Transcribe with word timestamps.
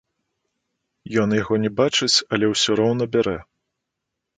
Ён 1.25 1.29
яго 1.41 1.53
не 1.67 1.71
бачыць, 1.83 2.13
але 2.33 2.45
ўсё 2.57 2.71
роўна 2.85 3.03
бярэ. 3.19 3.41